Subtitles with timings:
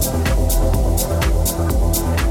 [0.00, 0.28] Thank
[2.22, 2.27] you.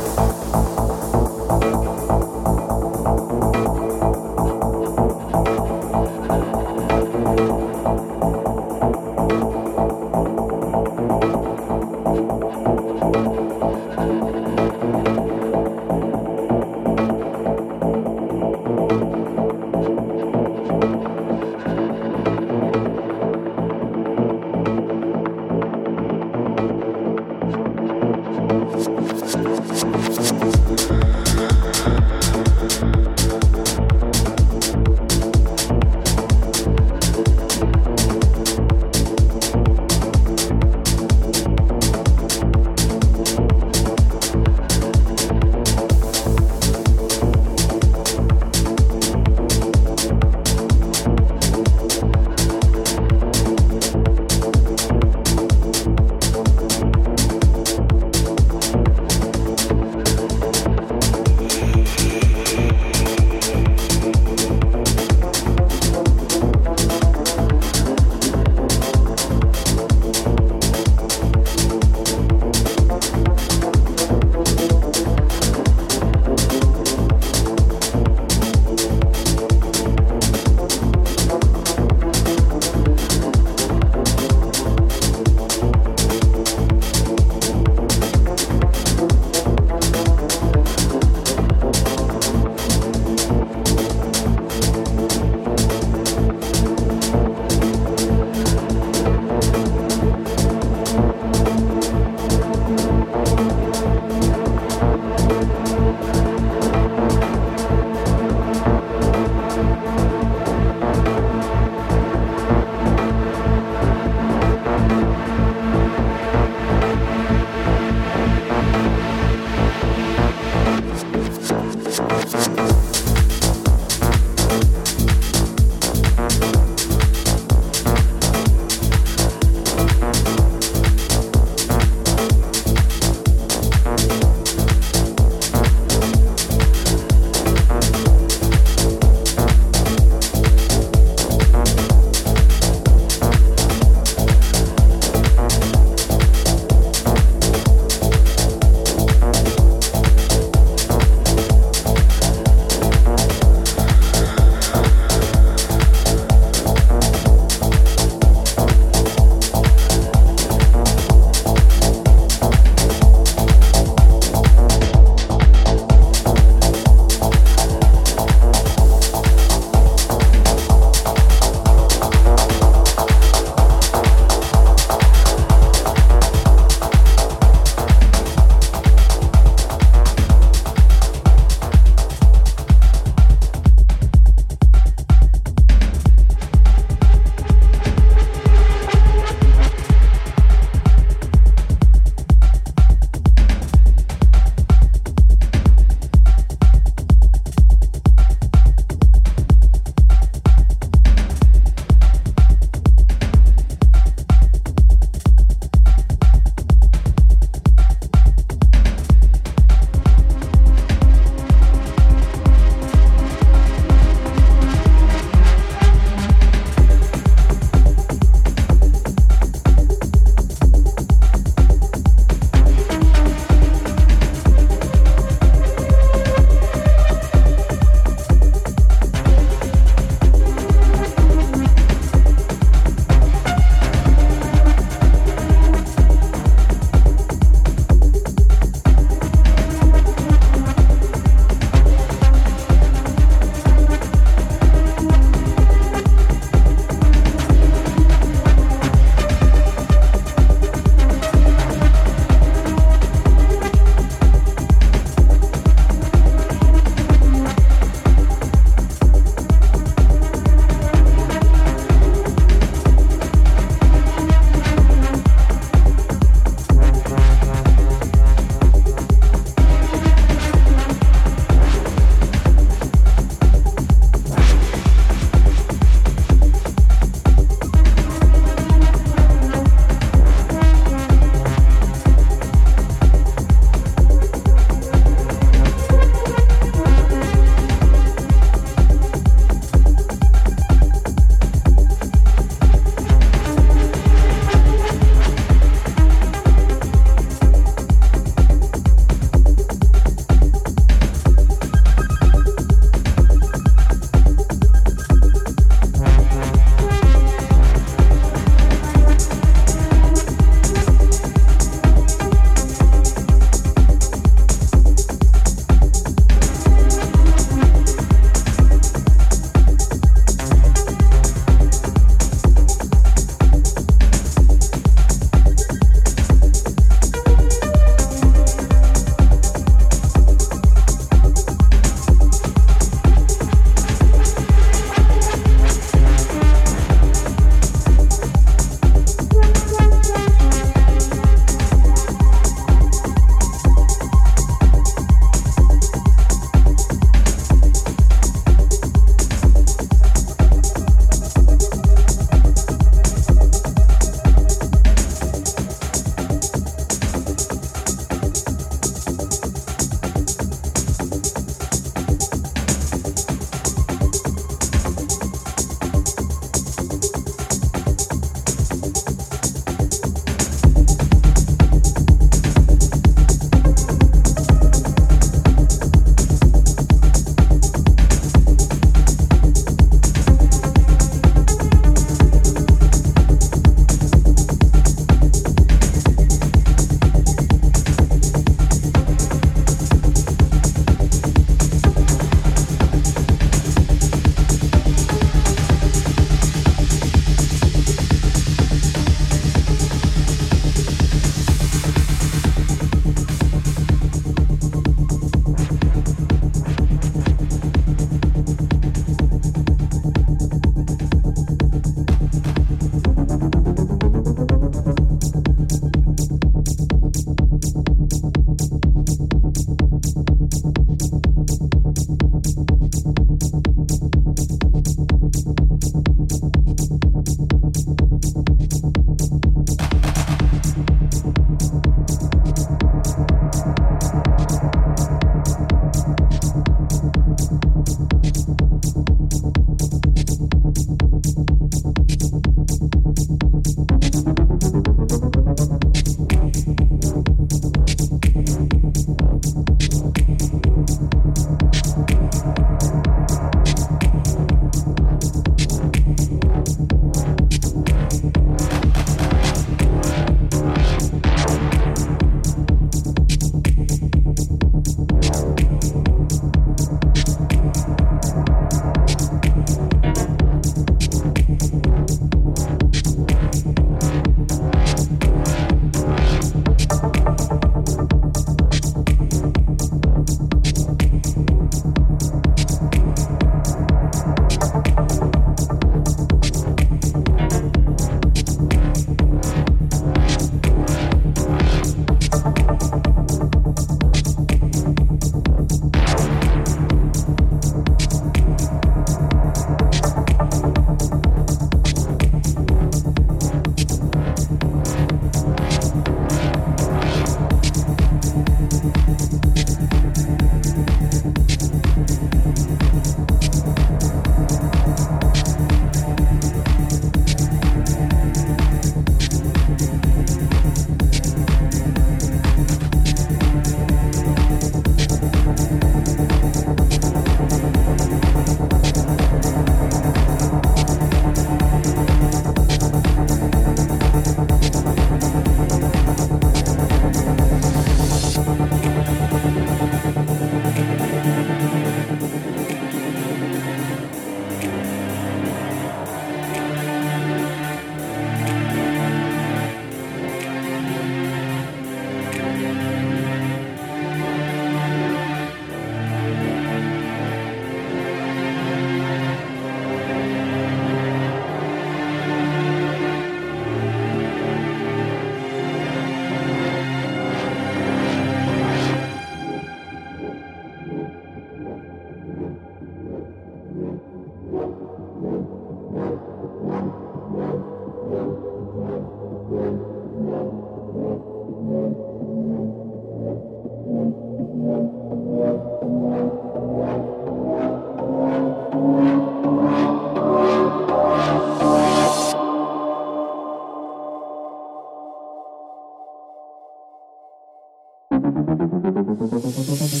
[598.46, 600.00] Thank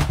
[0.00, 0.07] you.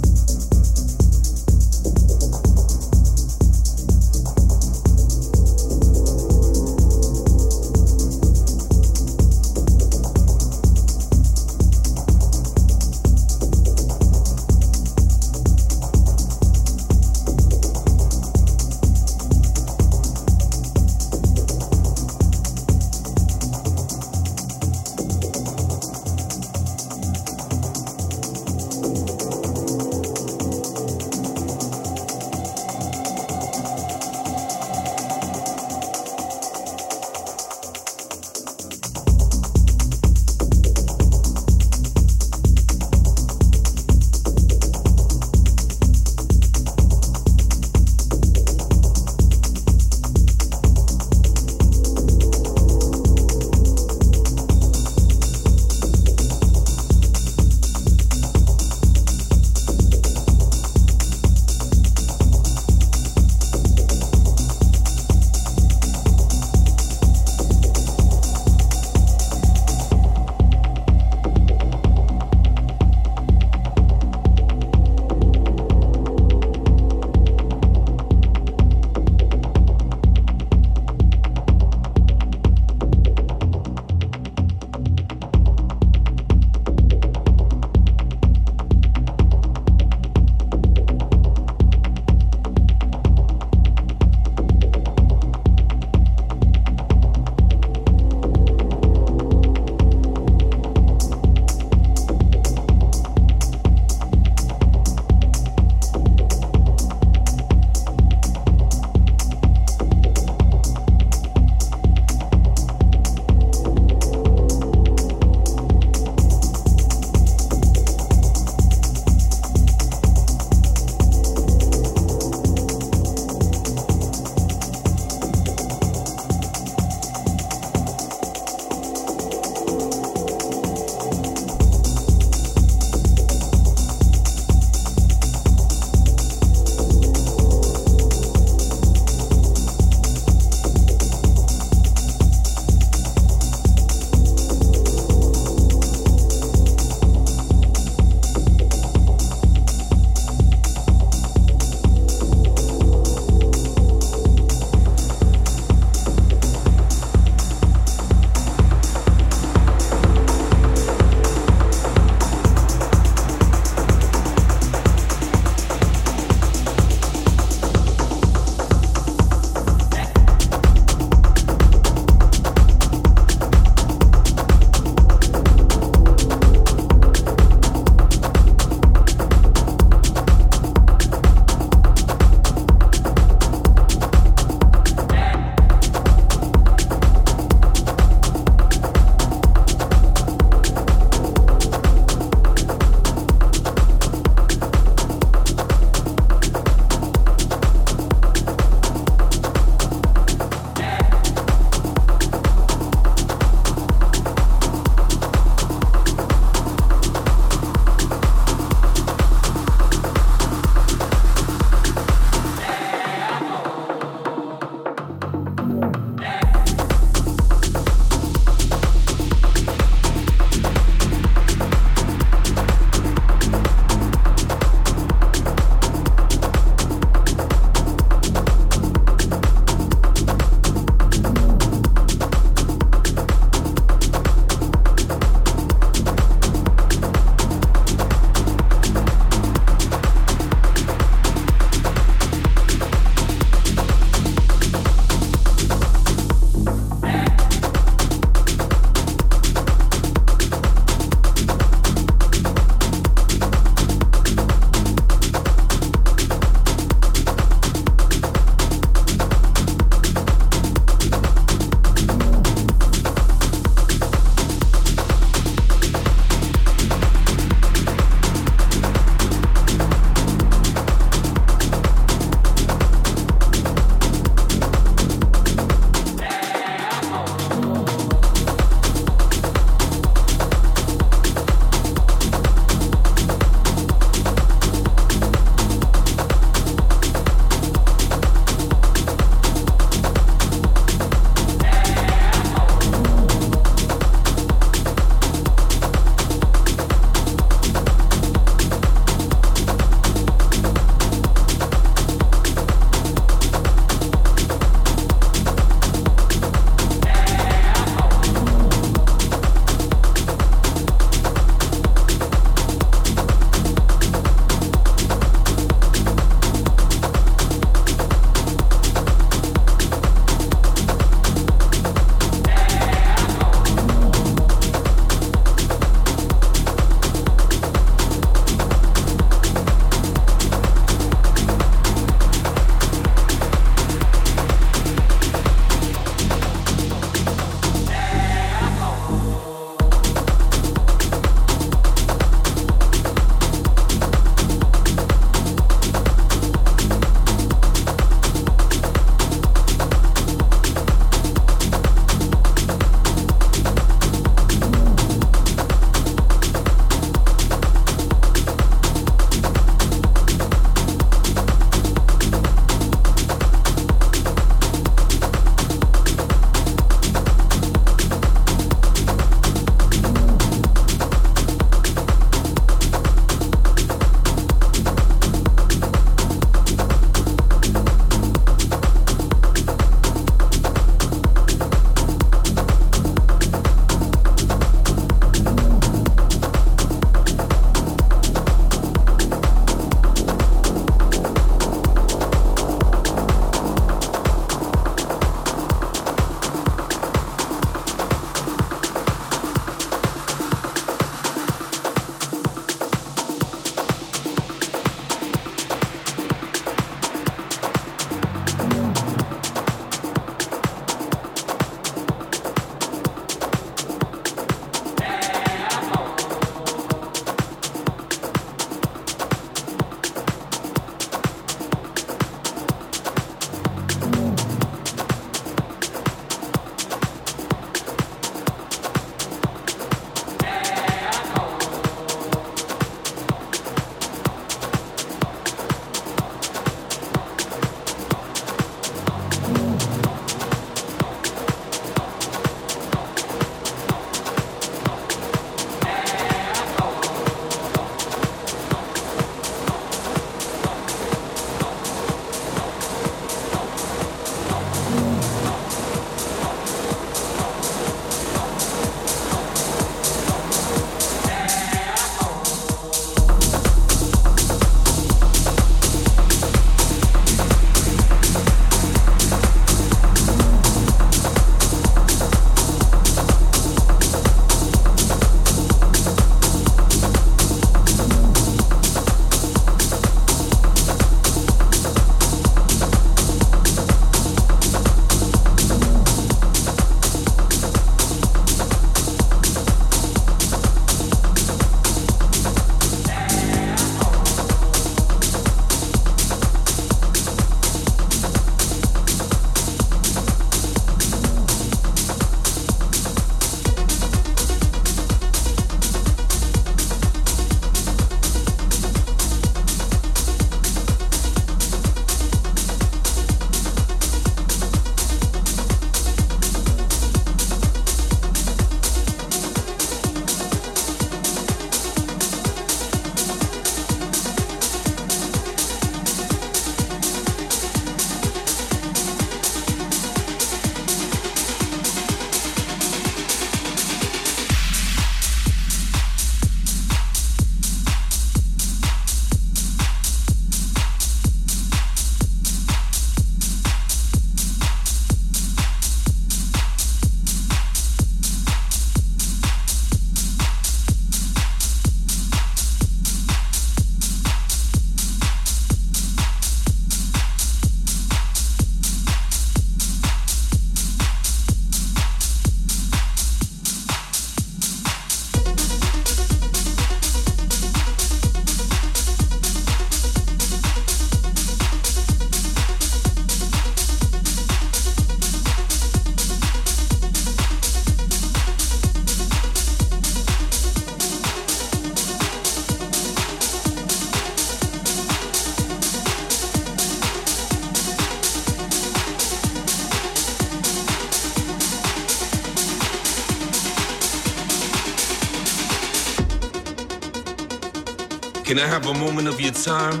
[598.56, 600.00] Can I have a moment of your time?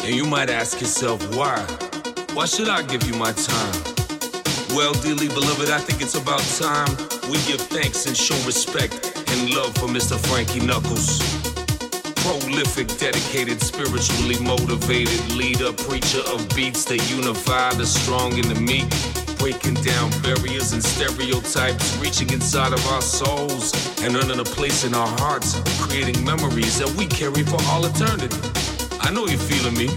[0.00, 1.60] And you might ask yourself, why?
[2.32, 3.74] Why should I give you my time?
[4.70, 6.88] Well, dearly beloved, I think it's about time
[7.28, 8.94] we give thanks and show respect
[9.28, 10.16] and love for Mr.
[10.16, 11.20] Frankie Knuckles.
[12.24, 18.88] Prolific, dedicated, spiritually motivated leader, preacher of beats that unify the strong and the meek
[19.38, 23.72] breaking down barriers and stereotypes, reaching inside of our souls
[24.02, 28.36] and earning a place in our hearts, creating memories that we carry for all eternity.
[29.00, 29.88] I know you're feeling me.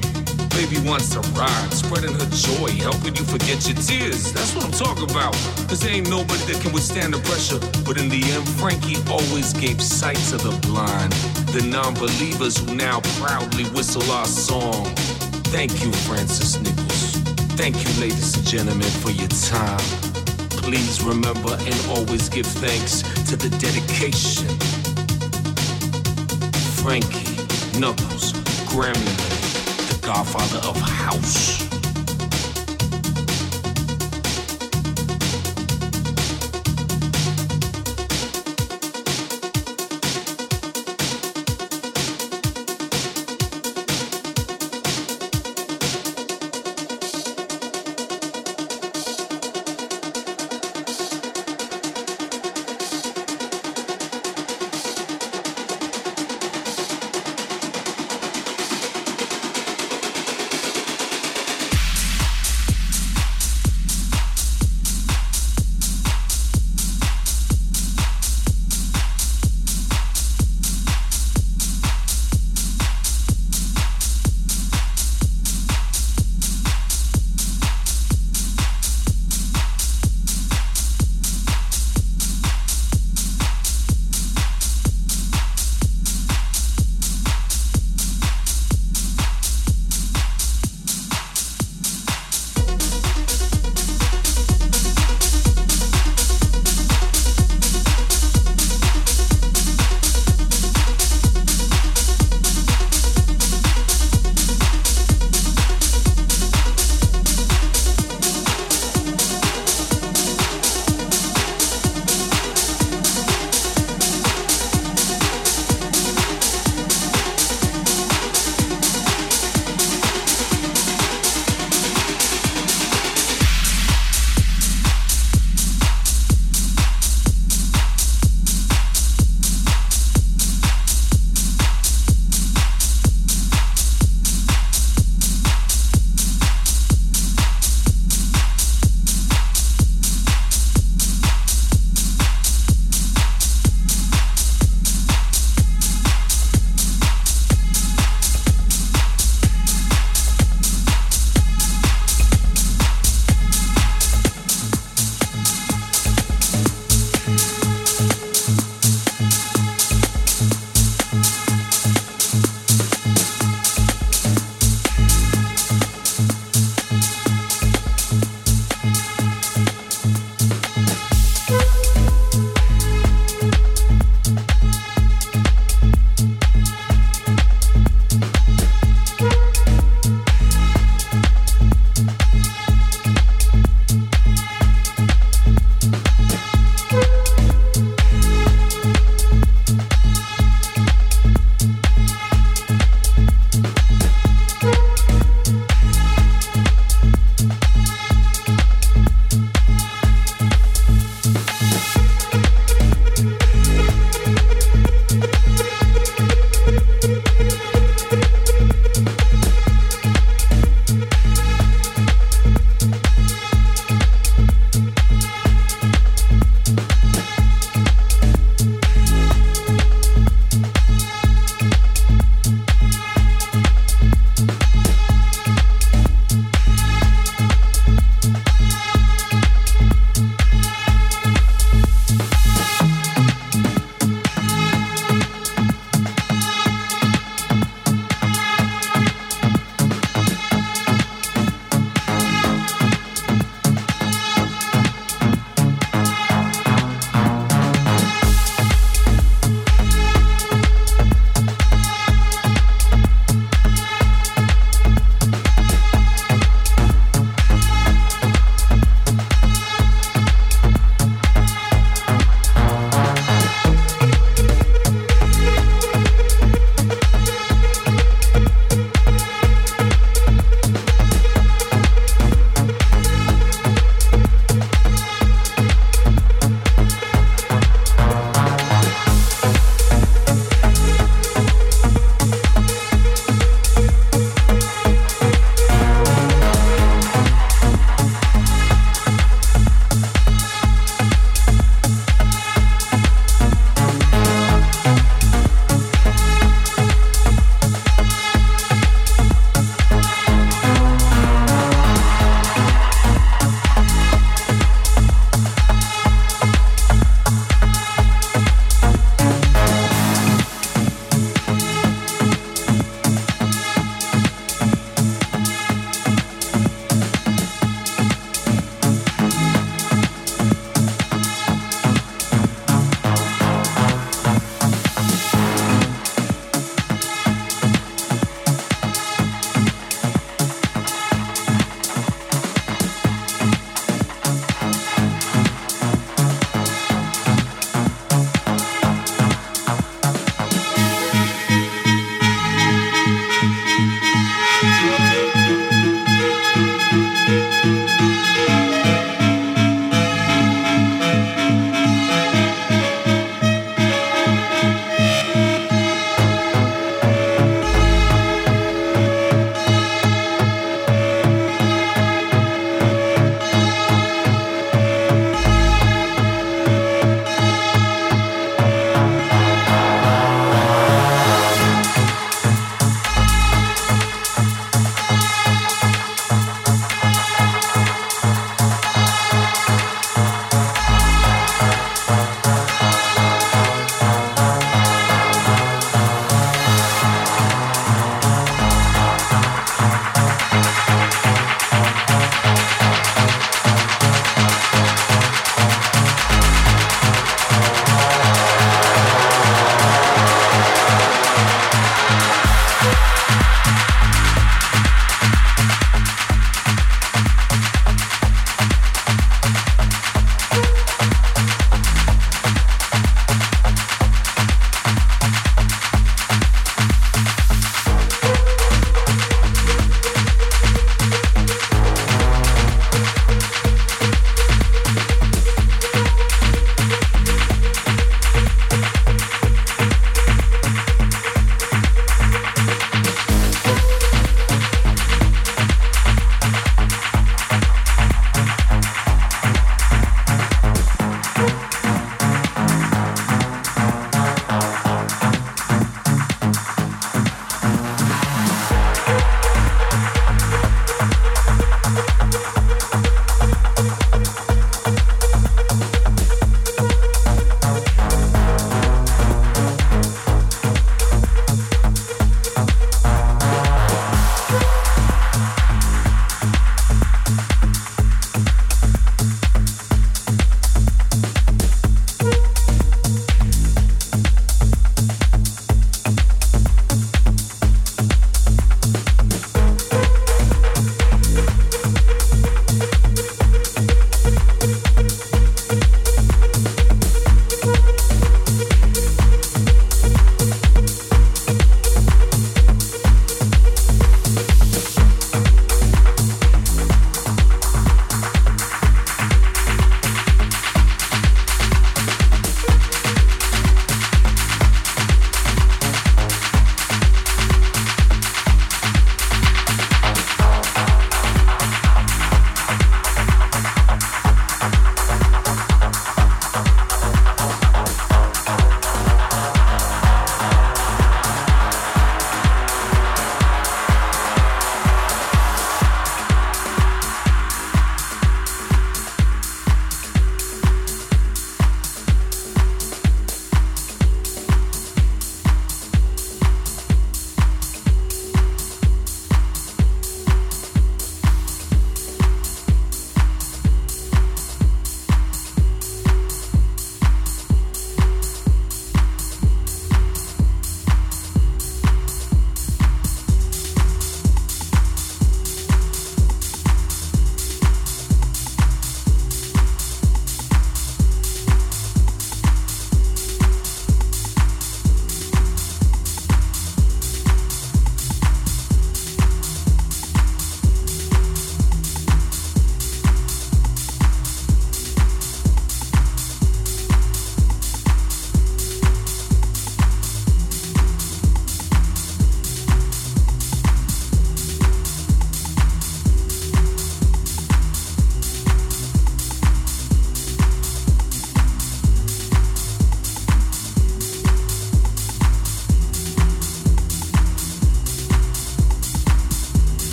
[0.51, 4.33] Baby wants to ride, spreading her joy, helping you forget your tears.
[4.33, 5.33] That's what I'm talking about.
[5.69, 7.59] Cause there ain't nobody that can withstand the pressure.
[7.85, 11.13] But in the end, Frankie always gave sight to the blind,
[11.55, 14.85] the non believers who now proudly whistle our song.
[15.53, 17.15] Thank you, Francis Nicholls.
[17.55, 20.10] Thank you, ladies and gentlemen, for your time.
[20.61, 24.47] Please remember and always give thanks to the dedication.
[26.81, 28.33] Frankie Knuckles,
[28.69, 29.17] Grammy,
[29.89, 31.70] the godfather of house.